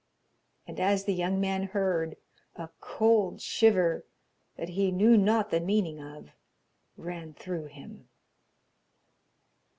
And 0.67 0.79
as 0.79 1.03
the 1.05 1.13
young 1.13 1.39
man 1.39 1.61
heard, 1.61 2.17
a 2.55 2.71
cold 2.79 3.39
shiver, 3.39 4.03
that 4.55 4.69
he 4.69 4.89
knew 4.91 5.15
not 5.15 5.51
the 5.51 5.59
meaning 5.59 5.99
of, 6.01 6.31
ran 6.97 7.35
through 7.35 7.65
him. 7.67 8.09